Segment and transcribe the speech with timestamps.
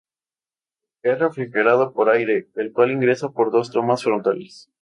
[1.03, 4.67] Es refrigerado por aire, el cual ingresa por dos tomas frontales.